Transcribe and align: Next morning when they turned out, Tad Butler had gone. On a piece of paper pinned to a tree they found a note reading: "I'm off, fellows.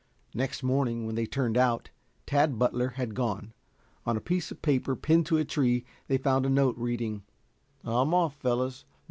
Next 0.33 0.63
morning 0.63 1.05
when 1.05 1.13
they 1.13 1.27
turned 1.27 1.57
out, 1.59 1.91
Tad 2.25 2.57
Butler 2.57 2.89
had 2.97 3.13
gone. 3.13 3.53
On 4.03 4.17
a 4.17 4.19
piece 4.19 4.49
of 4.49 4.63
paper 4.63 4.95
pinned 4.95 5.27
to 5.27 5.37
a 5.37 5.45
tree 5.45 5.85
they 6.07 6.17
found 6.17 6.43
a 6.43 6.49
note 6.49 6.75
reading: 6.75 7.21
"I'm 7.83 8.11
off, 8.11 8.33
fellows. 8.35 8.83